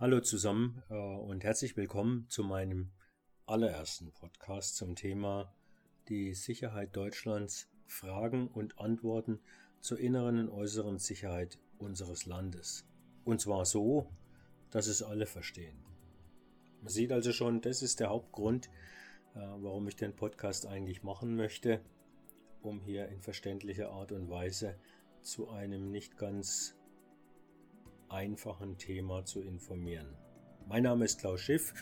Hallo 0.00 0.20
zusammen 0.20 0.82
äh, 0.88 0.94
und 0.94 1.44
herzlich 1.44 1.76
willkommen 1.76 2.24
zu 2.30 2.42
meinem 2.42 2.90
allerersten 3.44 4.12
Podcast 4.12 4.76
zum 4.76 4.96
Thema 4.96 5.52
die 6.08 6.32
Sicherheit 6.32 6.96
Deutschlands, 6.96 7.68
Fragen 7.86 8.48
und 8.48 8.78
Antworten 8.78 9.40
zur 9.82 9.98
inneren 9.98 10.38
und 10.38 10.48
äußeren 10.48 10.98
Sicherheit 10.98 11.58
unseres 11.76 12.24
Landes. 12.24 12.86
Und 13.26 13.42
zwar 13.42 13.66
so, 13.66 14.10
dass 14.70 14.86
es 14.86 15.02
alle 15.02 15.26
verstehen. 15.26 15.76
Man 16.80 16.88
sieht 16.88 17.12
also 17.12 17.30
schon, 17.32 17.60
das 17.60 17.82
ist 17.82 18.00
der 18.00 18.08
Hauptgrund, 18.08 18.70
äh, 19.34 19.40
warum 19.58 19.86
ich 19.86 19.96
den 19.96 20.16
Podcast 20.16 20.64
eigentlich 20.64 21.02
machen 21.02 21.36
möchte, 21.36 21.82
um 22.62 22.80
hier 22.80 23.08
in 23.08 23.20
verständlicher 23.20 23.90
Art 23.90 24.12
und 24.12 24.30
Weise 24.30 24.76
zu 25.20 25.50
einem 25.50 25.90
nicht 25.90 26.16
ganz 26.16 26.79
einfachen 28.10 28.76
Thema 28.76 29.24
zu 29.24 29.40
informieren. 29.40 30.16
Mein 30.66 30.82
Name 30.82 31.04
ist 31.04 31.20
Klaus 31.20 31.40
Schiff. 31.40 31.72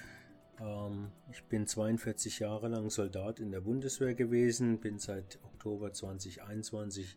Ähm, 0.61 1.11
ich 1.33 1.43
bin 1.45 1.67
42 1.67 2.39
Jahre 2.41 2.69
lang 2.69 2.91
Soldat 2.91 3.41
in 3.41 3.51
der 3.51 3.61
Bundeswehr 3.61 4.15
gewesen, 4.15 4.81
bin 4.81 4.99
seit 4.99 5.39
Oktober 5.45 5.93
2021 5.93 7.17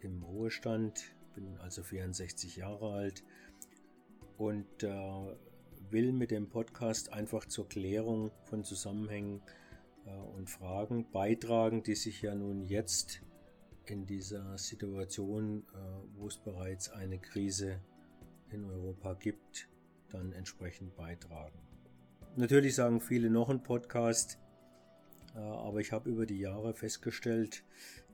im 0.00 0.22
Ruhestand, 0.22 1.14
bin 1.34 1.58
also 1.58 1.82
64 1.82 2.56
Jahre 2.56 2.92
alt 2.92 3.24
und 4.36 4.82
äh, 4.82 5.36
will 5.90 6.12
mit 6.12 6.30
dem 6.30 6.48
Podcast 6.48 7.12
einfach 7.12 7.46
zur 7.46 7.68
Klärung 7.68 8.30
von 8.44 8.64
Zusammenhängen 8.64 9.42
äh, 10.06 10.10
und 10.10 10.50
Fragen 10.50 11.10
beitragen, 11.10 11.82
die 11.82 11.94
sich 11.94 12.22
ja 12.22 12.34
nun 12.34 12.66
jetzt 12.66 13.22
in 13.86 14.06
dieser 14.06 14.56
Situation, 14.58 15.64
äh, 15.74 15.78
wo 16.16 16.26
es 16.28 16.38
bereits 16.38 16.90
eine 16.90 17.18
Krise 17.18 17.80
in 18.50 18.64
Europa 18.64 19.14
gibt, 19.14 19.68
dann 20.10 20.32
entsprechend 20.32 20.96
beitragen. 20.96 21.58
Natürlich 22.36 22.74
sagen 22.74 23.00
viele 23.00 23.30
noch 23.30 23.48
ein 23.48 23.62
Podcast, 23.62 24.38
äh, 25.34 25.38
aber 25.38 25.80
ich 25.80 25.92
habe 25.92 26.10
über 26.10 26.26
die 26.26 26.38
Jahre 26.38 26.74
festgestellt, 26.74 27.64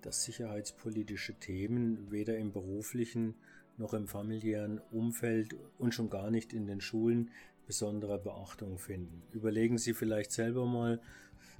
dass 0.01 0.25
sicherheitspolitische 0.25 1.35
Themen 1.35 2.11
weder 2.11 2.37
im 2.37 2.53
beruflichen 2.53 3.35
noch 3.79 3.95
im 3.95 4.07
familiären 4.07 4.81
Umfeld 4.91 5.57
und 5.79 5.95
schon 5.95 6.11
gar 6.11 6.31
nicht 6.31 6.53
in 6.53 6.67
den 6.67 6.81
Schulen 6.81 7.31
besondere 7.67 8.19
Beachtung 8.19 8.79
finden. 8.79 9.23
Überlegen 9.33 9.79
Sie 9.79 9.95
vielleicht 9.95 10.33
selber 10.33 10.67
mal 10.67 11.01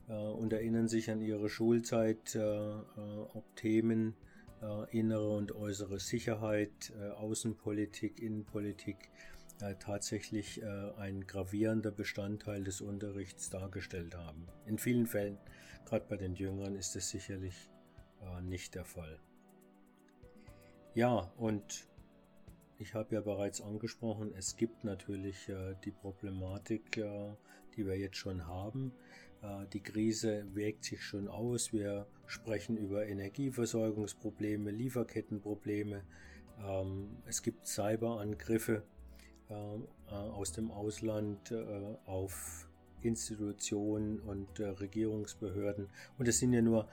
äh, 0.09 0.13
und 0.13 0.53
erinnern 0.53 0.89
sich 0.89 1.11
an 1.11 1.21
Ihre 1.21 1.49
Schulzeit, 1.49 2.35
äh, 2.35 2.41
ob 2.41 3.45
Themen 3.57 4.15
äh, 4.63 4.99
innere 4.99 5.37
und 5.37 5.53
äußere 5.53 5.99
Sicherheit, 5.99 6.93
äh, 6.99 7.11
Außenpolitik, 7.11 8.21
Innenpolitik 8.21 9.11
äh, 9.61 9.75
tatsächlich 9.77 10.63
ein 10.97 11.27
gravierender 11.27 11.91
Bestandteil 11.91 12.65
des 12.65 12.81
Unterrichts 12.81 13.51
dargestellt 13.51 14.17
haben. 14.17 14.47
In 14.67 14.79
vielen 14.79 15.07
Fällen, 15.07 15.39
gerade 15.85 16.07
bei 16.09 16.17
den 16.17 16.35
Jüngeren, 16.35 16.75
ist 16.75 16.97
es 16.97 17.11
sicherlich 17.11 17.71
nicht 18.43 18.75
der 18.75 18.85
Fall. 18.85 19.19
Ja, 20.95 21.33
und 21.37 21.89
ich 22.83 22.95
habe 22.95 23.15
ja 23.15 23.21
bereits 23.21 23.61
angesprochen, 23.61 24.33
es 24.37 24.57
gibt 24.57 24.83
natürlich 24.83 25.49
äh, 25.49 25.77
die 25.85 25.93
Problematik, 25.93 26.97
äh, 26.97 27.31
die 27.77 27.87
wir 27.87 27.97
jetzt 27.97 28.17
schon 28.17 28.49
haben. 28.49 28.93
Äh, 29.43 29.67
die 29.73 29.81
Krise 29.81 30.47
wirkt 30.55 30.85
sich 30.85 31.03
schon 31.03 31.29
aus. 31.29 31.73
Wir 31.73 32.07
sprechen 32.27 32.77
über 32.77 33.07
Energieversorgungsprobleme, 33.07 34.71
Lieferkettenprobleme. 34.71 36.03
Ähm, 36.65 37.17
es 37.27 37.43
gibt 37.43 37.67
Cyberangriffe 37.67 38.83
äh, 39.51 39.55
äh, 39.55 39.81
aus 40.09 40.53
dem 40.53 40.71
Ausland 40.71 41.53
auf 42.07 42.69
Institutionen 43.03 44.21
und 44.21 44.61
Regierungsbehörden. 44.61 45.89
Und 46.19 46.29
es 46.29 46.39
sind 46.39 46.53
ja 46.53 46.63
nur 46.63 46.89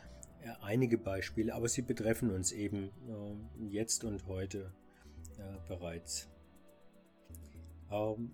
einige 0.62 0.98
Beispiele, 0.98 1.54
aber 1.54 1.70
sie 1.70 1.84
betreffen 1.84 2.32
uns 2.32 2.52
eben 2.52 2.90
jetzt 3.60 4.04
und 4.04 4.26
heute 4.26 4.72
bereits. 5.68 6.28
Ähm, 7.92 8.32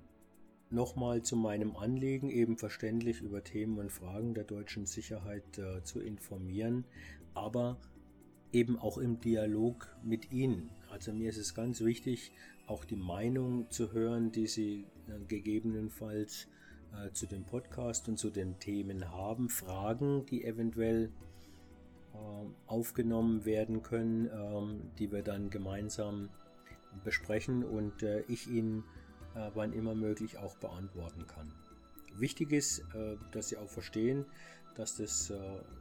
Nochmal 0.75 1.22
zu 1.22 1.38
meinem 1.38 1.78
Anliegen, 1.78 2.30
eben 2.30 2.58
verständlich 2.58 3.22
über 3.22 3.41
Themen 3.41 3.80
und 3.80 3.94
Fragen 3.94 4.34
der 4.34 4.44
deutschen 4.44 4.86
Sicherheit 4.86 5.58
äh, 5.58 5.81
zu 5.84 6.02
informieren, 6.02 6.84
aber 7.34 7.78
eben 8.52 8.78
auch 8.78 8.97
im 8.97 9.22
Dialog 9.22 9.88
mit 10.03 10.34
Ihnen. 10.34 10.69
Also 10.91 11.14
mir 11.14 11.30
ist 11.30 11.38
es 11.38 11.56
ganz 11.56 11.80
wichtig, 11.80 12.34
auch 12.68 12.84
die 12.84 12.97
Meinung 12.97 13.72
zu 13.72 13.94
hören, 13.94 14.34
die 14.34 14.47
Sie 14.47 14.85
äh, 15.08 15.24
gegebenenfalls 15.30 16.50
äh, 16.91 17.09
zu 17.14 17.25
dem 17.25 17.46
Podcast 17.46 18.09
und 18.09 18.18
zu 18.18 18.30
den 18.30 18.59
Themen 18.59 19.14
haben, 19.14 19.47
Fragen, 19.47 20.25
die 20.25 20.44
eventuell 20.44 21.09
äh, 22.14 22.18
aufgenommen 22.68 23.46
werden 23.46 23.81
können, 23.81 24.30
ähm, 24.30 24.81
die 25.00 25.09
wir 25.09 25.24
dann 25.24 25.50
gemeinsam 25.50 26.28
besprechen 27.06 27.64
und 27.64 28.03
äh, 28.03 28.24
ich 28.28 28.50
Ihnen 28.50 28.84
äh, 29.35 29.51
wann 29.53 29.73
immer 29.73 29.96
möglich 29.96 30.38
auch 30.38 30.56
beantworten 30.57 31.28
kann. 31.28 31.51
Wichtig 32.18 32.51
ist, 32.51 32.79
äh, 32.94 33.18
dass 33.31 33.50
Sie 33.50 33.57
auch 33.57 33.69
verstehen, 33.69 34.25
dass 34.75 34.97
das 34.97 35.29
äh, 35.29 35.38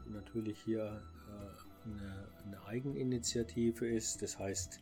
natürlich 0.06 0.58
hier 0.64 1.02
äh, 1.28 1.88
eine, 1.88 2.28
eine, 2.44 2.66
Eigeninitiative 2.66 3.86
ist. 3.86 4.22
Das 4.22 4.38
heißt, 4.38 4.80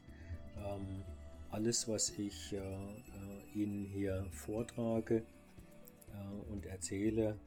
ähm, 0.58 1.02
alles, 1.50 1.88
was 1.88 2.10
ich 2.10 2.52
äh, 2.54 3.58
Ihnen 3.58 3.84
hier 3.84 4.26
vortrage 4.30 5.24
und 6.50 6.66
erzähle, 6.66 7.38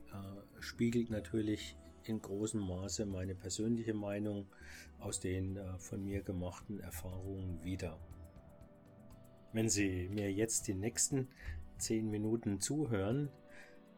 spiegelt 0.60 1.12
natürlich 1.12 1.76
in 2.06 2.20
großem 2.20 2.60
Maße 2.60 3.06
meine 3.06 3.36
persönliche 3.36 3.94
Meinung 3.94 4.48
aus 5.00 5.20
den 5.20 5.60
von 5.78 6.04
mir 6.04 6.24
gemachten 6.24 6.80
Erfahrungen 6.80 7.64
wider. 7.64 8.00
Wenn 9.56 9.70
Sie 9.70 10.10
mir 10.10 10.34
jetzt 10.34 10.68
die 10.68 10.74
nächsten 10.74 11.30
zehn 11.78 12.12
Minuten 12.12 12.60
zuhören, 12.60 13.30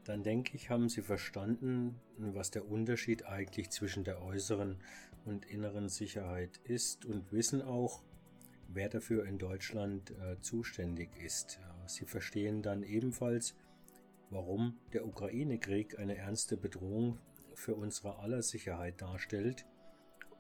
dann 0.03 0.21
denke 0.21 0.55
ich, 0.55 0.69
haben 0.69 0.87
Sie 0.87 1.01
verstanden, 1.01 1.99
was 2.19 2.51
der 2.51 2.69
Unterschied 2.69 3.25
eigentlich 3.25 3.71
zwischen 3.71 4.03
der 4.03 4.21
äußeren 4.21 4.77
und 5.25 5.45
inneren 5.45 5.89
Sicherheit 5.89 6.57
ist 6.65 7.05
und 7.05 7.31
wissen 7.31 7.63
auch, 7.63 8.03
wer 8.67 8.87
dafür 8.87 9.25
in 9.25 9.39
Deutschland 9.39 10.11
äh, 10.11 10.39
zuständig 10.41 11.09
ist. 11.25 11.59
Sie 11.87 12.05
verstehen 12.05 12.61
dann 12.61 12.83
ebenfalls, 12.83 13.55
warum 14.29 14.77
der 14.93 15.07
Ukraine-Krieg 15.07 15.97
eine 15.97 16.17
ernste 16.17 16.55
Bedrohung 16.55 17.17
für 17.55 17.73
unsere 17.73 18.19
aller 18.19 18.43
Sicherheit 18.43 19.01
darstellt 19.01 19.65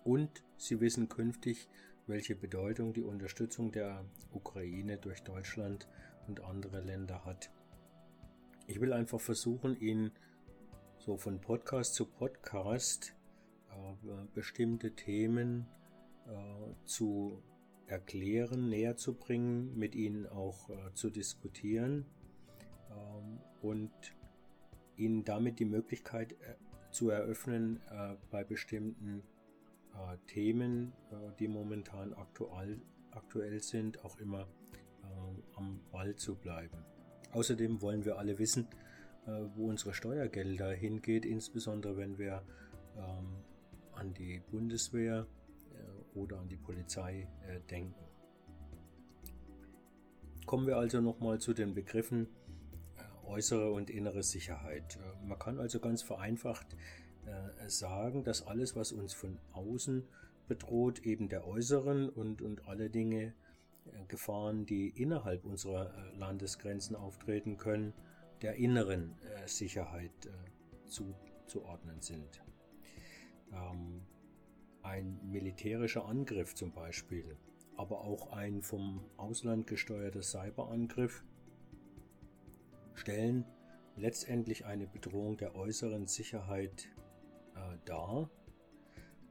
und 0.03 0.43
Sie 0.57 0.79
wissen 0.79 1.09
künftig, 1.09 1.67
welche 2.07 2.35
Bedeutung 2.35 2.93
die 2.93 3.03
Unterstützung 3.03 3.71
der 3.71 4.05
Ukraine 4.31 4.97
durch 4.97 5.23
Deutschland 5.23 5.87
und 6.27 6.41
andere 6.43 6.81
Länder 6.81 7.25
hat. 7.25 7.51
Ich 8.67 8.81
will 8.81 8.93
einfach 8.93 9.19
versuchen, 9.19 9.79
Ihnen 9.79 10.11
so 10.97 11.17
von 11.17 11.39
Podcast 11.39 11.93
zu 11.95 12.05
Podcast 12.05 13.13
äh, 13.69 14.25
bestimmte 14.33 14.91
Themen 14.91 15.67
äh, 16.27 16.85
zu 16.85 17.41
erklären, 17.87 18.69
näher 18.69 18.97
zu 18.97 19.13
bringen, 19.13 19.77
mit 19.77 19.95
Ihnen 19.95 20.25
auch 20.27 20.69
äh, 20.69 20.93
zu 20.93 21.09
diskutieren 21.09 22.05
ähm, 22.89 23.39
und 23.61 23.91
Ihnen 24.97 25.23
damit 25.23 25.59
die 25.59 25.65
Möglichkeit 25.65 26.33
äh, 26.33 26.55
zu 26.91 27.09
eröffnen, 27.09 27.79
äh, 27.89 28.15
bei 28.31 28.43
bestimmten 28.43 29.23
äh, 29.97 30.17
Themen, 30.27 30.93
äh, 31.11 31.15
die 31.39 31.47
momentan 31.47 32.13
aktuell, 32.13 32.81
aktuell 33.11 33.61
sind, 33.61 34.03
auch 34.05 34.17
immer 34.19 34.41
äh, 34.41 35.55
am 35.55 35.79
Ball 35.91 36.15
zu 36.15 36.35
bleiben. 36.35 36.77
Außerdem 37.31 37.81
wollen 37.81 38.05
wir 38.05 38.17
alle 38.17 38.39
wissen, 38.39 38.67
äh, 39.25 39.31
wo 39.55 39.67
unsere 39.69 39.93
Steuergelder 39.93 40.71
hingeht, 40.71 41.25
insbesondere 41.25 41.97
wenn 41.97 42.17
wir 42.17 42.43
ähm, 42.95 43.43
an 43.93 44.13
die 44.13 44.41
Bundeswehr 44.51 45.25
äh, 45.73 46.17
oder 46.17 46.39
an 46.39 46.47
die 46.47 46.57
Polizei 46.57 47.27
denken. 47.69 48.05
Kommen 50.45 50.65
wir 50.67 50.77
also 50.77 51.01
nochmal 51.01 51.39
zu 51.39 51.53
den 51.53 51.73
Begriffen 51.73 52.27
äußere 53.25 53.71
und 53.71 53.89
innere 53.89 54.23
Sicherheit. 54.23 54.97
Man 55.25 55.37
kann 55.37 55.59
also 55.59 55.81
ganz 55.81 56.01
vereinfacht 56.01 56.67
äh, 57.27 57.69
sagen, 57.69 58.23
dass 58.23 58.47
alles, 58.47 58.75
was 58.75 58.91
uns 58.91 59.13
von 59.13 59.37
außen 59.53 60.07
bedroht, 60.47 60.99
eben 60.99 61.29
der 61.29 61.45
äußeren 61.45 62.09
und, 62.09 62.41
und 62.41 62.67
alle 62.67 62.89
Dinge, 62.89 63.33
äh, 63.85 64.05
Gefahren, 64.07 64.65
die 64.65 64.89
innerhalb 64.89 65.45
unserer 65.45 65.93
äh, 65.93 66.17
Landesgrenzen 66.17 66.95
auftreten 66.95 67.57
können, 67.57 67.93
der 68.41 68.55
inneren 68.55 69.15
äh, 69.21 69.47
Sicherheit 69.47 70.11
zuzuordnen 70.85 72.01
sind. 72.01 72.43
Ähm, 73.51 74.01
ein 74.83 75.19
militärischer 75.29 76.05
Angriff 76.05 76.55
zum 76.55 76.71
Beispiel, 76.71 77.35
aber 77.75 78.01
auch 78.01 78.31
ein 78.31 78.61
vom 78.61 79.03
Ausland 79.17 79.67
gesteuerter 79.67 80.21
Cyberangriff 80.21 81.25
stellen 82.93 83.45
letztendlich 83.97 84.65
eine 84.65 84.87
Bedrohung 84.87 85.37
der 85.37 85.55
äußeren 85.55 86.07
Sicherheit 86.07 86.87
äh, 87.57 87.77
dar. 87.85 88.29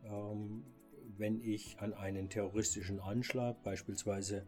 Ähm, 0.05 0.65
wenn 1.19 1.41
ich 1.41 1.79
an 1.79 1.95
einen 1.95 2.29
terroristischen 2.29 3.01
Anschlag, 3.01 3.63
beispielsweise 3.63 4.47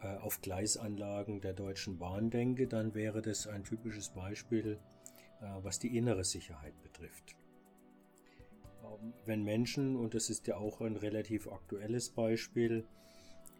äh, 0.00 0.16
auf 0.18 0.40
Gleisanlagen 0.40 1.40
der 1.40 1.54
Deutschen 1.54 1.98
Bahn 1.98 2.30
denke, 2.30 2.66
dann 2.66 2.94
wäre 2.94 3.22
das 3.22 3.46
ein 3.46 3.64
typisches 3.64 4.10
Beispiel, 4.10 4.78
äh, 5.40 5.46
was 5.62 5.78
die 5.78 5.96
innere 5.96 6.24
Sicherheit 6.24 6.80
betrifft. 6.82 7.34
Ähm, 8.82 9.14
wenn 9.24 9.42
Menschen, 9.42 9.96
und 9.96 10.14
das 10.14 10.30
ist 10.30 10.46
ja 10.46 10.56
auch 10.56 10.80
ein 10.80 10.96
relativ 10.96 11.48
aktuelles 11.48 12.10
Beispiel, 12.10 12.84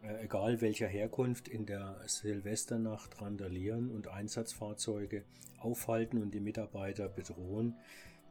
äh, 0.03 0.25
egal 0.25 0.61
welcher 0.61 0.87
Herkunft, 0.87 1.47
in 1.47 1.65
der 1.65 1.99
Silvesternacht 2.05 3.21
randalieren 3.21 3.89
und 3.89 4.07
Einsatzfahrzeuge 4.07 5.23
aufhalten 5.57 6.21
und 6.21 6.33
die 6.33 6.39
Mitarbeiter 6.39 7.09
bedrohen, 7.09 7.75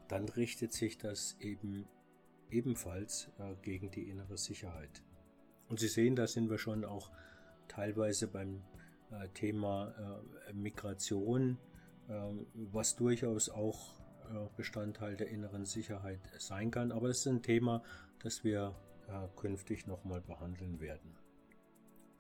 dann 0.09 0.29
richtet 0.29 0.73
sich 0.73 0.99
das 0.99 1.37
eben 1.41 1.87
ebenfalls 2.51 3.31
äh, 3.39 3.55
gegen 3.62 3.91
die 3.91 4.09
innere 4.09 4.37
Sicherheit. 4.37 5.03
Und 5.69 5.81
Sie 5.81 5.89
sehen, 5.89 6.15
da 6.15 6.27
sind 6.27 6.51
wir 6.51 6.59
schon 6.59 6.85
auch 6.85 7.11
teilweise 7.69 8.29
beim 8.29 8.62
äh, 9.11 9.29
Thema 9.31 9.95
Migration, 10.53 11.59
was 12.53 12.97
durchaus 12.97 13.49
auch 13.49 13.95
Bestandteil 14.59 15.17
der 15.17 15.29
inneren 15.29 15.65
Sicherheit 15.65 16.21
sein 16.37 16.71
kann. 16.71 16.93
Aber 16.93 17.09
es 17.09 17.21
ist 17.21 17.29
ein 17.29 17.41
Thema, 17.41 17.83
das 18.23 18.45
wir 18.45 18.75
künftig 19.37 19.87
nochmal 19.87 20.21
behandeln 20.21 20.81
werden. 20.81 21.17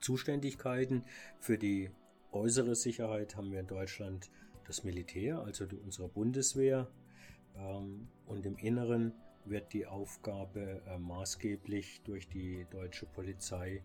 Zuständigkeiten 0.00 1.04
für 1.38 1.58
die 1.58 1.90
äußere 2.32 2.74
Sicherheit 2.74 3.36
haben 3.36 3.52
wir 3.52 3.60
in 3.60 3.66
Deutschland 3.66 4.30
das 4.66 4.84
Militär, 4.84 5.40
also 5.40 5.66
unsere 5.82 6.08
Bundeswehr. 6.08 6.88
Ähm, 7.56 8.08
und 8.26 8.46
im 8.46 8.56
Inneren 8.56 9.12
wird 9.44 9.72
die 9.72 9.86
Aufgabe 9.86 10.82
äh, 10.86 10.98
maßgeblich 10.98 12.02
durch 12.04 12.28
die 12.28 12.66
deutsche 12.70 13.06
Polizei 13.06 13.82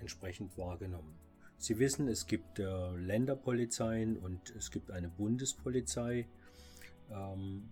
entsprechend 0.00 0.56
wahrgenommen. 0.58 1.18
Sie 1.56 1.78
wissen, 1.78 2.08
es 2.08 2.26
gibt 2.26 2.58
äh, 2.58 2.96
Länderpolizeien 2.96 4.16
und 4.16 4.50
es 4.56 4.70
gibt 4.70 4.90
eine 4.90 5.08
Bundespolizei. 5.08 6.28
Ähm, 7.10 7.68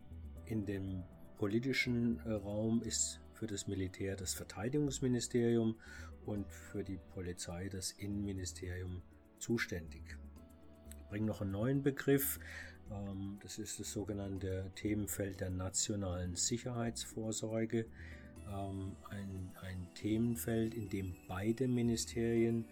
in 0.47 0.67
dem 0.67 1.05
politischen 1.39 2.19
äh, 2.21 2.33
Raum 2.33 2.83
ist 2.83 3.21
für 3.33 3.47
das 3.47 3.67
Militär 3.67 4.17
das 4.17 4.35
Verteidigungsministerium 4.35 5.77
und 6.25 6.51
für 6.51 6.83
die 6.83 6.99
Polizei 7.15 7.69
das 7.69 7.93
Innenministerium 7.93 9.03
zuständig. 9.39 10.17
Ich 10.99 11.09
bringe 11.09 11.27
noch 11.27 11.43
einen 11.43 11.53
neuen 11.53 11.83
Begriff. 11.83 12.41
Ähm, 12.91 13.39
das 13.43 13.59
ist 13.59 13.81
das 13.81 13.93
sogenannte 13.93 14.71
Themenfeld 14.75 15.41
der 15.41 15.51
nationalen 15.51 16.37
Sicherheitsvorsorge. 16.37 17.87
Ähm, 18.49 18.97
ein, 19.11 19.51
ein 19.63 19.89
Themenfeld, 19.95 20.75
in 20.75 20.89
dem 20.89 21.15
beide 21.29 21.69
Ministerien 21.69 22.67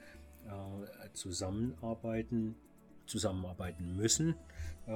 äh, 0.46 1.12
zusammenarbeiten, 1.14 2.56
zusammenarbeiten 3.06 3.96
müssen. 3.96 4.34
Äh, 4.86 4.92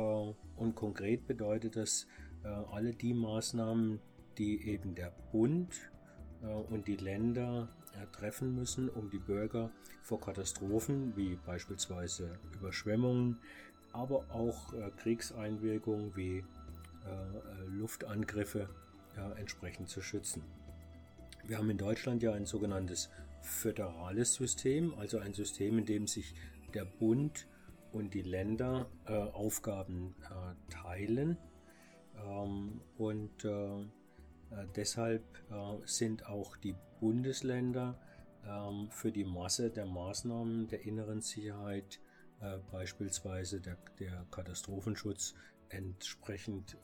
und 0.57 0.75
konkret 0.75 1.27
bedeutet 1.27 1.77
das, 1.77 2.07
äh, 2.45 2.49
alle 2.49 2.93
die 2.93 3.15
Maßnahmen, 3.15 4.01
die 4.37 4.69
eben 4.69 4.95
der 4.95 5.13
Bund 5.33 5.91
und 6.71 6.87
die 6.87 6.95
Länder 6.95 7.69
treffen 8.13 8.55
müssen, 8.55 8.89
um 8.89 9.11
die 9.11 9.19
Bürger 9.19 9.73
vor 10.05 10.21
Katastrophen 10.21 11.17
wie 11.17 11.35
beispielsweise 11.35 12.39
Überschwemmungen, 12.55 13.41
aber 13.99 14.25
auch 14.31 14.73
äh, 14.73 14.91
Kriegseinwirkungen 14.97 16.17
wie 16.17 16.39
äh, 16.39 16.45
Luftangriffe 17.67 18.69
entsprechend 19.37 19.89
zu 19.89 20.01
schützen. 20.01 20.45
Wir 21.45 21.59
haben 21.59 21.69
in 21.71 21.79
Deutschland 21.79 22.23
ja 22.23 22.35
ein 22.35 22.47
sogenanntes 22.47 23.11
föderales 23.41 24.35
System, 24.35 24.95
also 24.97 25.19
ein 25.19 25.35
System, 25.35 25.79
in 25.79 25.87
dem 25.87 26.07
sich 26.07 26.35
der 26.75 26.85
Bund 26.85 27.49
und 27.93 28.15
die 28.15 28.23
Länder 28.23 28.87
äh, 29.07 29.13
Aufgaben 29.13 30.15
äh, 30.23 30.73
teilen. 30.73 31.39
Ähm, 32.17 32.81
und 32.97 33.45
äh, 33.45 33.81
äh, 33.81 33.87
deshalb 34.77 35.23
äh, 35.51 35.87
sind 35.87 36.27
auch 36.27 36.57
die 36.57 36.75
Bundesländer 37.01 37.99
ähm, 38.47 38.89
für 38.91 39.13
die 39.13 39.25
Masse 39.25 39.71
der 39.71 39.87
Maßnahmen 39.87 40.69
der 40.69 40.83
inneren 40.83 41.23
Sicherheit, 41.23 42.01
äh, 42.41 42.59
beispielsweise 42.71 43.61
der, 43.61 43.77
der 43.99 44.27
Katastrophenschutz, 44.31 45.35
entsprechend 45.71 46.79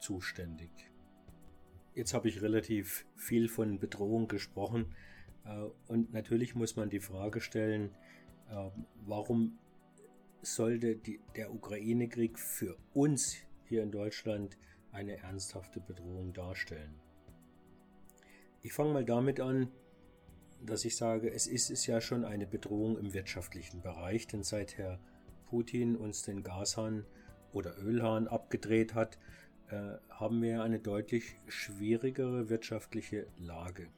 zuständig. 0.00 0.70
Jetzt 1.94 2.12
habe 2.12 2.28
ich 2.28 2.42
relativ 2.42 3.06
viel 3.16 3.48
von 3.48 3.78
Bedrohung 3.78 4.28
gesprochen 4.28 4.94
und 5.86 6.12
natürlich 6.12 6.54
muss 6.54 6.76
man 6.76 6.90
die 6.90 7.00
Frage 7.00 7.40
stellen, 7.40 7.96
warum 9.06 9.58
sollte 10.42 10.96
die, 10.96 11.20
der 11.36 11.52
Ukraine-Krieg 11.52 12.38
für 12.38 12.76
uns 12.92 13.36
hier 13.64 13.82
in 13.82 13.90
Deutschland 13.90 14.58
eine 14.92 15.18
ernsthafte 15.18 15.80
Bedrohung 15.80 16.32
darstellen. 16.32 16.94
Ich 18.62 18.72
fange 18.72 18.92
mal 18.92 19.04
damit 19.04 19.40
an, 19.40 19.70
dass 20.64 20.84
ich 20.84 20.96
sage, 20.96 21.30
es 21.30 21.46
ist 21.46 21.70
es 21.70 21.86
ja 21.86 22.00
schon 22.00 22.24
eine 22.24 22.46
Bedrohung 22.46 22.98
im 22.98 23.14
wirtschaftlichen 23.14 23.80
Bereich, 23.80 24.26
denn 24.26 24.42
seit 24.42 24.76
Herr 24.76 24.98
Putin 25.46 25.96
uns 25.96 26.22
den 26.22 26.42
Gashahn 26.42 27.04
oder 27.52 27.76
Ölhahn 27.78 28.28
abgedreht 28.28 28.94
hat, 28.94 29.18
äh, 29.70 29.96
haben 30.10 30.42
wir 30.42 30.62
eine 30.62 30.78
deutlich 30.78 31.36
schwierigere 31.46 32.48
wirtschaftliche 32.48 33.26
Lage. 33.38 33.88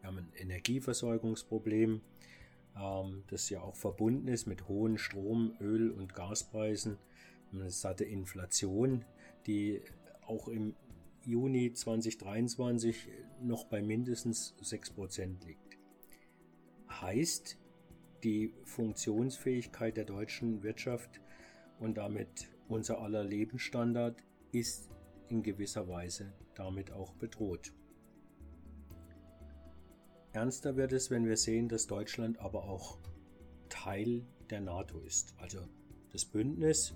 Wir 0.00 0.08
haben 0.08 0.18
ein 0.18 0.32
Energieversorgungsproblem, 0.36 2.00
ähm, 2.76 3.24
das 3.28 3.50
ja 3.50 3.60
auch 3.60 3.76
verbunden 3.76 4.28
ist 4.28 4.46
mit 4.46 4.68
hohen 4.68 4.98
Strom-, 4.98 5.54
Öl- 5.60 5.90
und 5.90 6.14
Gaspreisen. 6.14 6.98
Eine 7.52 7.70
satte 7.70 8.04
Inflation, 8.04 9.04
die 9.46 9.82
auch 10.26 10.48
im 10.48 10.74
Juni 11.24 11.72
2023 11.72 13.08
noch 13.42 13.64
bei 13.64 13.82
mindestens 13.82 14.54
6% 14.62 15.44
liegt. 15.46 15.69
Heißt, 17.00 17.58
die 18.22 18.52
Funktionsfähigkeit 18.64 19.96
der 19.96 20.04
deutschen 20.04 20.62
Wirtschaft 20.62 21.20
und 21.78 21.96
damit 21.96 22.50
unser 22.68 23.00
aller 23.00 23.24
Lebensstandard 23.24 24.22
ist 24.52 24.90
in 25.28 25.42
gewisser 25.42 25.88
Weise 25.88 26.32
damit 26.54 26.92
auch 26.92 27.14
bedroht. 27.14 27.72
Ernster 30.32 30.76
wird 30.76 30.92
es, 30.92 31.10
wenn 31.10 31.26
wir 31.26 31.36
sehen, 31.36 31.68
dass 31.68 31.86
Deutschland 31.86 32.38
aber 32.38 32.64
auch 32.64 32.98
Teil 33.68 34.26
der 34.50 34.60
NATO 34.60 35.00
ist, 35.00 35.34
also 35.38 35.60
das 36.12 36.24
Bündnis, 36.24 36.94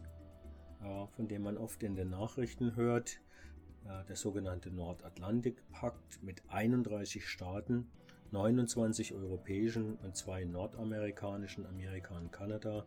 äh, 0.82 1.06
von 1.16 1.28
dem 1.28 1.42
man 1.42 1.56
oft 1.56 1.82
in 1.82 1.96
den 1.96 2.10
Nachrichten 2.10 2.76
hört, 2.76 3.20
der 4.08 4.16
sogenannte 4.16 4.70
Nordatlantikpakt 4.70 6.22
mit 6.22 6.42
31 6.48 7.28
Staaten, 7.28 7.86
29 8.30 9.14
europäischen 9.14 9.96
und 9.96 10.16
zwei 10.16 10.44
nordamerikanischen, 10.44 11.66
Amerika 11.66 12.16
und 12.16 12.32
Kanada. 12.32 12.84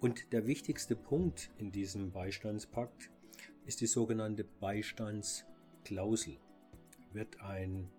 Und 0.00 0.32
der 0.32 0.46
wichtigste 0.46 0.96
Punkt 0.96 1.50
in 1.58 1.70
diesem 1.70 2.10
Beistandspakt 2.12 3.10
ist 3.66 3.80
die 3.80 3.86
sogenannte 3.86 4.44
Beistandsklausel. 4.44 6.38
Wird 7.12 7.40
ein 7.40 7.90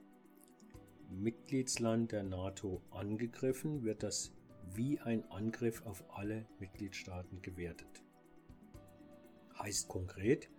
Mitgliedsland 1.09 2.11
der 2.11 2.23
NATO 2.23 2.81
angegriffen, 2.91 3.83
wird 3.83 4.03
das 4.03 4.33
wie 4.73 4.99
ein 4.99 5.23
Angriff 5.29 5.85
auf 5.85 6.03
alle 6.15 6.45
Mitgliedstaaten 6.59 7.41
gewertet. 7.41 8.03
Heißt 9.59 9.87
konkret, 9.87 10.49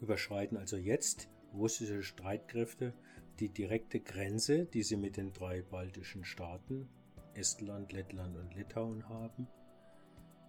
überschreiten 0.00 0.56
also 0.58 0.76
jetzt 0.76 1.28
russische 1.54 2.02
Streitkräfte 2.02 2.92
die 3.40 3.48
direkte 3.48 4.00
Grenze, 4.00 4.66
die 4.66 4.82
sie 4.82 4.96
mit 4.96 5.16
den 5.16 5.32
drei 5.32 5.62
baltischen 5.62 6.24
Staaten 6.24 6.88
Estland, 7.34 7.92
Lettland 7.92 8.36
und 8.36 8.54
Litauen 8.54 9.08
haben, 9.08 9.46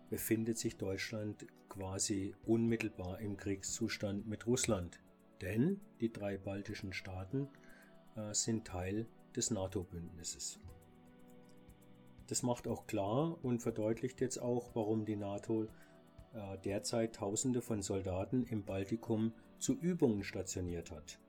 befindet 0.10 0.58
sich 0.58 0.78
Deutschland 0.78 1.46
quasi 1.68 2.34
unmittelbar 2.46 3.20
im 3.20 3.36
Kriegszustand 3.36 4.26
mit 4.28 4.48
Russland, 4.48 5.02
denn 5.42 5.82
die 6.00 6.12
drei 6.12 6.38
baltischen 6.38 6.94
Staaten 6.94 7.50
äh, 8.16 8.34
sind 8.34 8.66
Teil 8.66 9.06
des 9.36 9.52
NATO-Bündnisses. 9.52 10.60
Das 12.28 12.44
macht 12.44 12.68
auch 12.68 12.88
klar 12.88 13.38
und 13.44 13.62
verdeutlicht 13.62 14.22
jetzt 14.22 14.38
auch, 14.38 14.72
warum 14.74 15.06
die 15.06 15.16
NATO 15.16 15.68
äh, 16.34 16.58
derzeit 16.64 17.16
Tausende 17.16 17.62
von 17.62 17.82
Soldaten 17.82 18.44
im 18.44 18.64
Baltikum 18.64 19.34
zu 19.60 19.74
Übungen 19.74 20.24
stationiert 20.24 20.92
hat. 20.92 21.20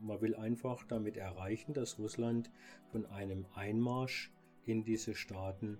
Man 0.00 0.20
will 0.20 0.34
einfach 0.34 0.84
damit 0.84 1.16
erreichen, 1.16 1.74
dass 1.74 1.98
Russland 1.98 2.50
von 2.90 3.06
einem 3.06 3.46
Einmarsch 3.54 4.32
in 4.64 4.84
diese 4.84 5.14
Staaten 5.14 5.78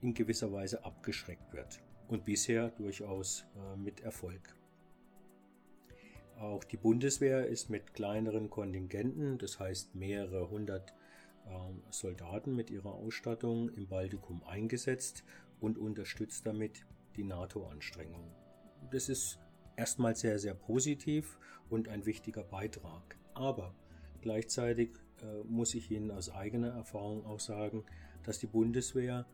in 0.00 0.14
gewisser 0.14 0.52
Weise 0.52 0.84
abgeschreckt 0.84 1.52
wird. 1.52 1.80
und 2.08 2.24
bisher 2.24 2.70
durchaus 2.70 3.46
äh, 3.56 3.76
mit 3.76 4.00
Erfolg. 4.00 4.54
Auch 6.38 6.64
die 6.64 6.76
Bundeswehr 6.76 7.46
ist 7.46 7.70
mit 7.70 7.94
kleineren 7.94 8.50
Kontingenten, 8.50 9.38
das 9.38 9.60
heißt 9.60 9.94
mehrere 9.94 10.50
hundert 10.50 10.92
ähm, 11.46 11.82
Soldaten 11.90 12.56
mit 12.56 12.70
ihrer 12.70 12.92
Ausstattung 12.92 13.68
im 13.70 13.86
Baltikum 13.86 14.42
eingesetzt 14.44 15.24
und 15.60 15.78
unterstützt 15.78 16.46
damit 16.46 16.86
die 17.16 17.24
NATO-Anstrengungen. 17.24 18.32
Das 18.90 19.08
ist 19.08 19.38
erstmal 19.76 20.16
sehr, 20.16 20.38
sehr 20.38 20.54
positiv 20.54 21.38
und 21.70 21.88
ein 21.88 22.06
wichtiger 22.06 22.44
Beitrag. 22.44 23.16
Aber 23.34 23.74
gleichzeitig 24.20 24.90
äh, 25.22 25.42
muss 25.44 25.74
ich 25.74 25.90
Ihnen 25.90 26.10
aus 26.10 26.30
eigener 26.30 26.68
Erfahrung 26.68 27.24
auch 27.26 27.40
sagen, 27.40 27.84
dass 28.22 28.38
die 28.38 28.46
Bundeswehr 28.46 29.26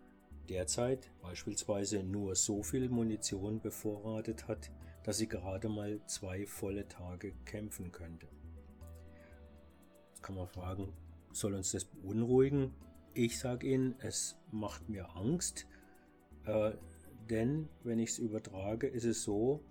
derzeit 0.49 1.11
beispielsweise 1.23 2.03
nur 2.03 2.35
so 2.35 2.63
viel 2.63 2.89
Munition 2.89 3.61
bevorratet 3.61 4.49
hat, 4.49 4.71
dass 5.05 5.19
sie 5.19 5.29
gerade 5.29 5.69
mal 5.69 6.01
zwei 6.07 6.47
volle 6.47 6.87
Tage 6.89 7.33
kämpfen 7.45 7.93
könnte. 7.93 8.27
Jetzt 10.11 10.23
kann 10.23 10.35
man 10.35 10.49
fragen, 10.49 10.93
soll 11.33 11.55
uns 11.55 11.73
das 11.73 11.85
beunruhigen? 11.85 12.75
Ich 13.15 13.39
sage 13.39 13.67
Ihnen, 13.67 13.95
es 14.01 14.37
macht 14.51 14.89
mir 14.89 15.17
Angst, 15.17 15.67
äh, 16.45 16.73
denn 17.29 17.69
wenn 17.85 17.99
ich 17.99 18.11
es 18.11 18.19
übertrage, 18.19 18.87
ist 18.87 19.05
es 19.05 19.23
so, 19.23 19.65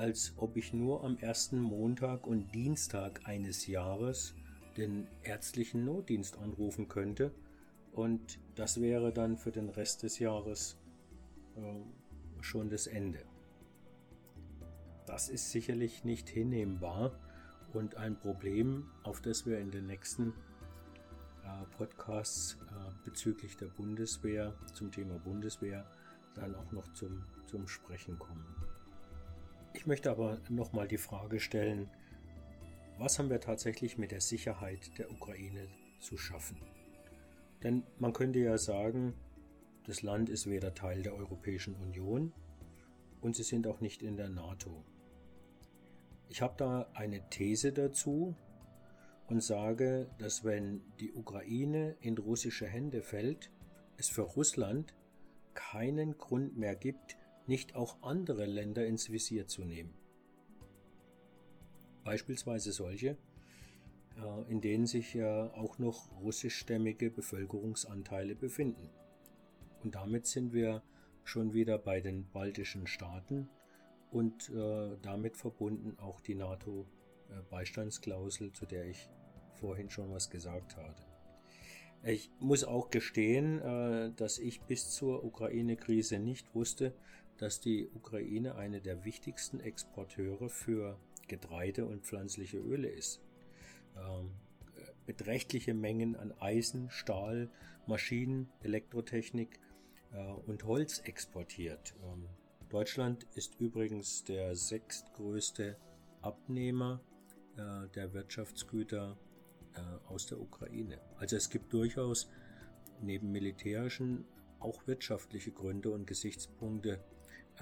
als 0.00 0.32
ob 0.38 0.56
ich 0.56 0.72
nur 0.72 1.04
am 1.04 1.18
ersten 1.18 1.60
Montag 1.60 2.26
und 2.26 2.54
Dienstag 2.54 3.20
eines 3.28 3.66
Jahres 3.66 4.34
den 4.78 5.06
ärztlichen 5.22 5.84
Notdienst 5.84 6.38
anrufen 6.38 6.88
könnte 6.88 7.34
und 7.92 8.38
das 8.54 8.80
wäre 8.80 9.12
dann 9.12 9.36
für 9.36 9.52
den 9.52 9.68
Rest 9.68 10.02
des 10.02 10.18
Jahres 10.18 10.78
äh, 11.56 11.60
schon 12.42 12.70
das 12.70 12.86
Ende. 12.86 13.26
Das 15.06 15.28
ist 15.28 15.50
sicherlich 15.50 16.02
nicht 16.02 16.30
hinnehmbar 16.30 17.12
und 17.74 17.96
ein 17.96 18.18
Problem, 18.18 18.90
auf 19.02 19.20
das 19.20 19.44
wir 19.44 19.58
in 19.58 19.70
den 19.70 19.86
nächsten 19.86 20.32
äh, 21.44 21.76
Podcasts 21.76 22.56
äh, 22.70 22.90
bezüglich 23.04 23.58
der 23.58 23.66
Bundeswehr 23.66 24.54
zum 24.72 24.90
Thema 24.90 25.18
Bundeswehr 25.18 25.84
dann 26.34 26.54
auch 26.54 26.72
noch 26.72 26.90
zum, 26.94 27.22
zum 27.44 27.68
Sprechen 27.68 28.18
kommen. 28.18 28.46
Ich 29.72 29.86
möchte 29.86 30.10
aber 30.10 30.38
nochmal 30.48 30.88
die 30.88 30.98
Frage 30.98 31.40
stellen, 31.40 31.88
was 32.98 33.18
haben 33.18 33.30
wir 33.30 33.40
tatsächlich 33.40 33.96
mit 33.96 34.10
der 34.10 34.20
Sicherheit 34.20 34.98
der 34.98 35.10
Ukraine 35.10 35.68
zu 36.00 36.18
schaffen? 36.18 36.60
Denn 37.62 37.84
man 37.98 38.12
könnte 38.12 38.40
ja 38.40 38.58
sagen, 38.58 39.14
das 39.86 40.02
Land 40.02 40.28
ist 40.28 40.48
weder 40.48 40.74
Teil 40.74 41.02
der 41.02 41.14
Europäischen 41.14 41.74
Union 41.76 42.32
und 43.20 43.36
sie 43.36 43.42
sind 43.42 43.66
auch 43.66 43.80
nicht 43.80 44.02
in 44.02 44.16
der 44.16 44.28
NATO. 44.28 44.84
Ich 46.28 46.42
habe 46.42 46.54
da 46.56 46.90
eine 46.94 47.28
These 47.30 47.72
dazu 47.72 48.36
und 49.28 49.42
sage, 49.42 50.10
dass 50.18 50.44
wenn 50.44 50.82
die 51.00 51.12
Ukraine 51.12 51.96
in 52.00 52.18
russische 52.18 52.66
Hände 52.66 53.02
fällt, 53.02 53.50
es 53.96 54.08
für 54.08 54.22
Russland 54.22 54.94
keinen 55.54 56.18
Grund 56.18 56.56
mehr 56.56 56.76
gibt, 56.76 57.16
nicht 57.50 57.74
auch 57.74 58.02
andere 58.02 58.46
Länder 58.46 58.86
ins 58.86 59.10
Visier 59.10 59.46
zu 59.48 59.64
nehmen. 59.64 59.92
Beispielsweise 62.04 62.70
solche, 62.70 63.16
äh, 64.16 64.42
in 64.48 64.60
denen 64.60 64.86
sich 64.86 65.14
ja 65.14 65.52
auch 65.54 65.80
noch 65.80 66.12
russischstämmige 66.22 67.10
Bevölkerungsanteile 67.10 68.36
befinden. 68.36 68.88
Und 69.82 69.96
damit 69.96 70.28
sind 70.28 70.52
wir 70.52 70.84
schon 71.24 71.52
wieder 71.52 71.76
bei 71.76 72.00
den 72.00 72.30
baltischen 72.30 72.86
Staaten 72.86 73.48
und 74.12 74.48
äh, 74.50 74.96
damit 75.02 75.36
verbunden 75.36 75.98
auch 75.98 76.20
die 76.20 76.36
NATO-Beistandsklausel, 76.36 78.52
zu 78.52 78.64
der 78.64 78.86
ich 78.86 79.10
vorhin 79.54 79.90
schon 79.90 80.12
was 80.12 80.30
gesagt 80.30 80.76
hatte. 80.76 81.02
Ich 82.04 82.30
muss 82.38 82.62
auch 82.62 82.90
gestehen, 82.90 83.60
äh, 83.60 84.12
dass 84.14 84.38
ich 84.38 84.60
bis 84.62 84.90
zur 84.90 85.24
Ukraine-Krise 85.24 86.20
nicht 86.20 86.54
wusste, 86.54 86.94
dass 87.40 87.58
die 87.58 87.88
Ukraine 87.94 88.56
eine 88.56 88.82
der 88.82 89.04
wichtigsten 89.04 89.60
Exporteure 89.60 90.50
für 90.50 90.98
Getreide 91.26 91.86
und 91.86 92.04
pflanzliche 92.04 92.58
Öle 92.58 92.88
ist. 92.88 93.22
Ähm, 93.96 94.30
beträchtliche 95.06 95.72
Mengen 95.72 96.16
an 96.16 96.32
Eisen, 96.32 96.90
Stahl, 96.90 97.50
Maschinen, 97.86 98.50
Elektrotechnik 98.62 99.58
äh, 100.12 100.22
und 100.46 100.64
Holz 100.64 100.98
exportiert. 100.98 101.94
Ähm, 102.04 102.28
Deutschland 102.68 103.26
ist 103.34 103.58
übrigens 103.58 104.22
der 104.24 104.54
sechstgrößte 104.54 105.78
Abnehmer 106.20 107.00
äh, 107.56 107.88
der 107.94 108.12
Wirtschaftsgüter 108.12 109.16
äh, 109.74 109.80
aus 110.08 110.26
der 110.26 110.40
Ukraine. 110.40 111.00
Also 111.16 111.36
es 111.36 111.48
gibt 111.48 111.72
durchaus 111.72 112.30
neben 113.00 113.32
militärischen 113.32 114.26
auch 114.58 114.86
wirtschaftliche 114.86 115.52
Gründe 115.52 115.90
und 115.90 116.06
Gesichtspunkte, 116.06 117.02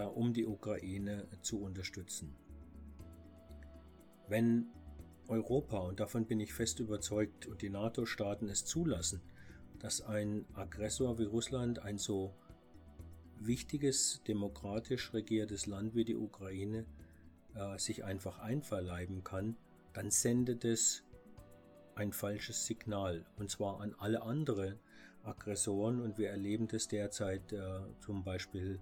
um 0.05 0.33
die 0.33 0.47
Ukraine 0.47 1.27
zu 1.43 1.61
unterstützen. 1.61 2.35
Wenn 4.29 4.67
Europa, 5.29 5.79
und 5.79 6.01
davon 6.01 6.27
bin 6.27 6.41
ich 6.41 6.53
fest 6.53 6.81
überzeugt, 6.81 7.47
und 7.47 7.63
die 7.63 7.71
NATO-Staaten 7.71 8.49
es 8.49 8.65
zulassen, 8.65 9.21
dass 9.79 10.01
ein 10.01 10.45
Aggressor 10.55 11.19
wie 11.19 11.25
Russland 11.25 11.79
ein 11.81 11.99
so 11.99 12.35
wichtiges, 13.39 14.23
demokratisch 14.27 15.13
regiertes 15.15 15.67
Land 15.67 15.95
wie 15.95 16.05
die 16.05 16.17
Ukraine 16.17 16.85
äh, 17.55 17.79
sich 17.79 18.05
einfach 18.05 18.39
einverleiben 18.41 19.23
kann, 19.23 19.57
dann 19.93 20.11
sendet 20.11 20.65
es 20.65 21.05
ein 21.95 22.13
falsches 22.13 22.67
Signal, 22.67 23.27
und 23.37 23.51
zwar 23.51 23.81
an 23.81 23.95
alle 23.99 24.23
anderen 24.23 24.79
Aggressoren. 25.23 26.01
Und 26.01 26.19
wir 26.19 26.31
erleben 26.31 26.69
das 26.69 26.89
derzeit 26.89 27.53
äh, 27.53 27.81
zum 28.01 28.25
Beispiel 28.25 28.77
äh, 28.77 28.79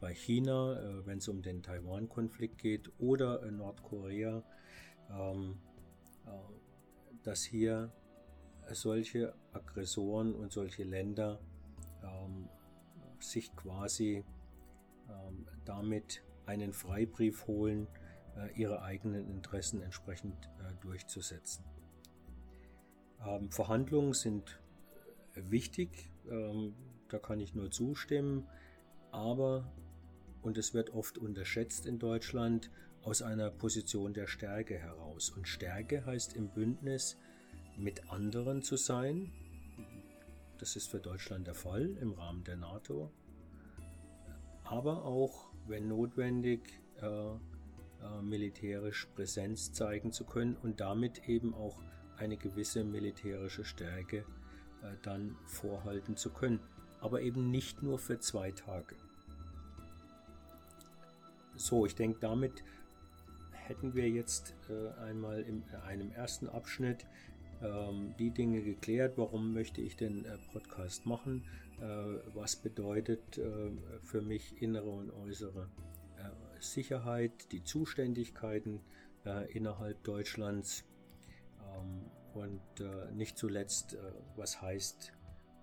bei 0.00 0.14
China, 0.14 0.80
äh, 0.80 1.06
wenn 1.06 1.18
es 1.18 1.28
um 1.28 1.42
den 1.42 1.62
Taiwan-Konflikt 1.62 2.58
geht, 2.58 2.90
oder 2.98 3.42
in 3.42 3.56
Nordkorea, 3.56 4.42
ähm, 5.10 5.58
äh, 6.26 6.30
dass 7.22 7.42
hier 7.42 7.92
solche 8.70 9.34
Aggressoren 9.52 10.34
und 10.34 10.52
solche 10.52 10.84
Länder 10.84 11.40
ähm, 12.02 12.48
sich 13.20 13.54
quasi 13.56 14.24
ähm, 15.08 15.46
damit 15.64 16.22
einen 16.46 16.72
Freibrief 16.72 17.46
holen, 17.46 17.86
äh, 18.36 18.52
ihre 18.54 18.82
eigenen 18.82 19.28
Interessen 19.28 19.82
entsprechend 19.82 20.50
äh, 20.60 20.74
durchzusetzen. 20.80 21.64
Verhandlungen 23.50 24.12
sind 24.12 24.60
äh, 25.34 25.50
wichtig, 25.50 26.12
da 27.08 27.18
kann 27.18 27.40
ich 27.40 27.54
nur 27.54 27.70
zustimmen, 27.70 28.46
aber, 29.18 29.70
und 30.42 30.56
es 30.56 30.72
wird 30.74 30.94
oft 30.94 31.18
unterschätzt 31.18 31.86
in 31.86 31.98
Deutschland, 31.98 32.70
aus 33.02 33.22
einer 33.22 33.50
Position 33.50 34.12
der 34.12 34.26
Stärke 34.26 34.78
heraus. 34.78 35.30
Und 35.30 35.48
Stärke 35.48 36.04
heißt 36.04 36.34
im 36.34 36.48
Bündnis 36.48 37.16
mit 37.76 38.10
anderen 38.10 38.62
zu 38.62 38.76
sein. 38.76 39.32
Das 40.58 40.76
ist 40.76 40.90
für 40.90 41.00
Deutschland 41.00 41.46
der 41.46 41.54
Fall 41.54 41.96
im 42.00 42.12
Rahmen 42.12 42.44
der 42.44 42.56
NATO. 42.56 43.10
Aber 44.64 45.04
auch, 45.04 45.50
wenn 45.66 45.88
notwendig, 45.88 46.60
äh, 47.00 47.06
äh, 47.06 48.22
militärisch 48.22 49.06
Präsenz 49.14 49.72
zeigen 49.72 50.12
zu 50.12 50.24
können 50.24 50.56
und 50.56 50.80
damit 50.80 51.28
eben 51.28 51.54
auch 51.54 51.82
eine 52.16 52.36
gewisse 52.36 52.84
militärische 52.84 53.64
Stärke 53.64 54.18
äh, 54.18 54.94
dann 55.02 55.36
vorhalten 55.46 56.16
zu 56.16 56.30
können. 56.30 56.60
Aber 57.00 57.22
eben 57.22 57.50
nicht 57.50 57.82
nur 57.82 57.98
für 57.98 58.18
zwei 58.18 58.50
Tage. 58.50 58.96
So, 61.58 61.86
ich 61.86 61.96
denke, 61.96 62.20
damit 62.20 62.62
hätten 63.50 63.94
wir 63.94 64.08
jetzt 64.08 64.54
äh, 64.70 64.90
einmal 65.00 65.40
in 65.42 65.64
einem 65.86 66.12
ersten 66.12 66.48
Abschnitt 66.48 67.04
ähm, 67.60 68.14
die 68.16 68.30
Dinge 68.30 68.62
geklärt. 68.62 69.18
Warum 69.18 69.52
möchte 69.54 69.80
ich 69.80 69.96
den 69.96 70.24
äh, 70.24 70.38
Podcast 70.52 71.04
machen? 71.04 71.44
Äh, 71.80 71.84
was 72.32 72.54
bedeutet 72.54 73.38
äh, 73.38 73.72
für 74.04 74.22
mich 74.22 74.62
innere 74.62 74.88
und 74.88 75.10
äußere 75.10 75.68
äh, 76.16 76.60
Sicherheit, 76.60 77.50
die 77.50 77.64
Zuständigkeiten 77.64 78.80
äh, 79.26 79.50
innerhalb 79.52 80.04
Deutschlands? 80.04 80.84
Ähm, 81.60 82.04
und 82.34 82.80
äh, 82.80 83.10
nicht 83.12 83.36
zuletzt, 83.36 83.94
äh, 83.94 83.98
was 84.36 84.62
heißt 84.62 85.12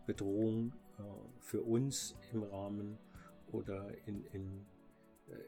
Bedrohung 0.06 0.74
äh, 1.00 1.04
für 1.40 1.62
uns 1.62 2.16
im 2.34 2.44
Rahmen 2.44 2.98
oder 3.54 3.88
in, 4.06 4.26
in, 4.34 4.66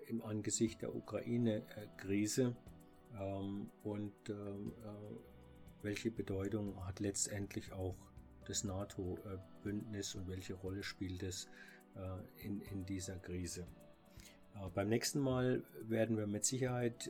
im 0.08 0.22
Angesicht 0.22 0.82
der 0.82 0.96
Ukraine-Krise 0.96 2.56
ähm, 3.20 3.70
und 3.84 4.14
ähm, 4.30 4.74
welche 5.82 6.12
Bedeutung 6.12 6.86
hat 6.86 7.00
letztendlich 7.00 7.72
auch 7.72 7.96
das 8.46 8.64
NATO-Bündnis 8.64 10.16
und 10.16 10.28
welche 10.28 10.56
Rolle 10.56 10.84
spielt 10.84 11.22
es 11.24 11.48
in, 12.44 12.62
in 12.62 12.86
dieser 12.86 13.18
Krise. 13.18 13.68
beim 14.74 14.90
nächsten 14.90 15.20
Mal 15.20 15.64
werden 15.82 16.18
wir 16.18 16.28
mit 16.28 16.46
Sicherheit 16.46 17.10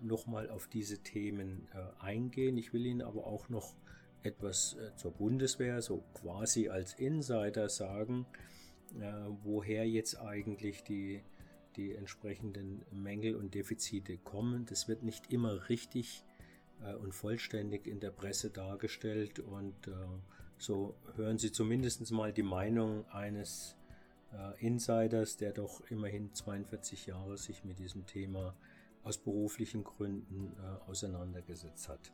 nochmal 0.00 0.50
auf 0.50 0.68
diese 0.68 0.98
Themen 0.98 1.68
eingehen. 1.98 2.56
Ich 2.56 2.72
will 2.72 2.86
Ihnen 2.86 3.02
aber 3.02 3.26
auch 3.26 3.48
noch 3.48 3.74
etwas 4.22 4.76
zur 4.96 5.12
Bundeswehr, 5.12 5.82
so 5.82 6.02
quasi 6.14 6.68
als 6.68 6.94
Insider 6.94 7.68
sagen, 7.68 8.26
woher 9.42 9.88
jetzt 9.88 10.20
eigentlich 10.20 10.82
die, 10.82 11.22
die 11.80 11.94
entsprechenden 11.94 12.82
Mängel 12.92 13.36
und 13.36 13.54
Defizite 13.54 14.18
kommen. 14.18 14.66
Das 14.66 14.86
wird 14.86 15.02
nicht 15.02 15.32
immer 15.32 15.68
richtig 15.68 16.24
äh, 16.84 16.94
und 16.94 17.14
vollständig 17.14 17.86
in 17.86 18.00
der 18.00 18.10
Presse 18.10 18.50
dargestellt 18.50 19.38
und 19.38 19.88
äh, 19.88 19.92
so 20.58 20.94
hören 21.16 21.38
Sie 21.38 21.52
zumindest 21.52 22.10
mal 22.10 22.34
die 22.34 22.42
Meinung 22.42 23.08
eines 23.08 23.76
äh, 24.32 24.66
Insiders, 24.66 25.38
der 25.38 25.52
doch 25.52 25.80
immerhin 25.90 26.34
42 26.34 27.06
Jahre 27.06 27.38
sich 27.38 27.64
mit 27.64 27.78
diesem 27.78 28.06
Thema 28.06 28.54
aus 29.02 29.16
beruflichen 29.16 29.82
Gründen 29.82 30.52
äh, 30.58 30.90
auseinandergesetzt 30.90 31.88
hat. 31.88 32.12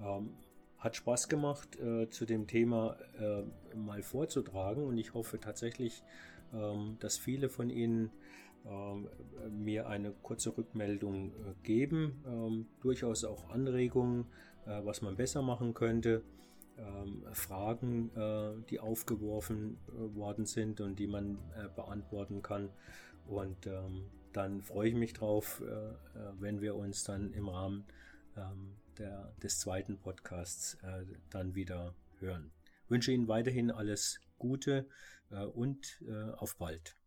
Ähm, 0.00 0.36
hat 0.78 0.94
Spaß 0.94 1.28
gemacht, 1.28 1.74
äh, 1.80 2.08
zu 2.08 2.24
dem 2.24 2.46
Thema 2.46 2.96
äh, 3.18 3.42
mal 3.76 4.02
vorzutragen 4.02 4.84
und 4.84 4.96
ich 4.96 5.14
hoffe 5.14 5.40
tatsächlich, 5.40 6.04
ähm, 6.54 6.96
dass 7.00 7.18
viele 7.18 7.48
von 7.48 7.68
Ihnen 7.70 8.10
mir 9.50 9.88
eine 9.88 10.12
kurze 10.12 10.56
Rückmeldung 10.56 11.32
äh, 11.32 11.54
geben, 11.62 12.22
ähm, 12.26 12.66
durchaus 12.80 13.24
auch 13.24 13.50
Anregungen, 13.50 14.26
äh, 14.66 14.84
was 14.84 15.02
man 15.02 15.16
besser 15.16 15.42
machen 15.42 15.74
könnte, 15.74 16.22
ähm, 16.76 17.24
Fragen, 17.32 18.10
äh, 18.16 18.62
die 18.70 18.80
aufgeworfen 18.80 19.78
worden 20.14 20.46
sind 20.46 20.80
und 20.80 20.98
die 20.98 21.06
man 21.06 21.38
beantworten 21.76 22.42
kann. 22.42 22.70
Und 23.26 23.68
dann 24.32 24.62
freue 24.62 24.88
ich 24.88 24.94
mich 24.94 25.12
drauf, 25.12 25.62
wenn 26.38 26.62
wir 26.62 26.76
uns 26.76 27.04
dann 27.04 27.34
im 27.34 27.48
Rahmen 27.48 27.84
der, 28.98 29.34
des 29.42 29.58
zweiten 29.58 29.98
Podcasts 29.98 30.78
dann 31.28 31.54
wieder 31.54 31.94
hören. 32.20 32.50
Ich 32.84 32.90
wünsche 32.90 33.12
Ihnen 33.12 33.28
weiterhin 33.28 33.70
alles 33.70 34.20
Gute 34.38 34.86
und 35.52 36.02
auf 36.38 36.56
bald. 36.56 36.97